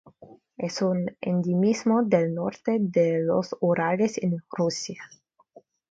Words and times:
Es 0.57 0.81
un 0.81 1.15
endemismo 1.21 2.01
del 2.01 2.33
norte 2.33 2.77
de 2.79 3.19
los 3.21 3.55
Urales 3.59 4.17
en 4.17 4.39
Rusia. 4.51 4.97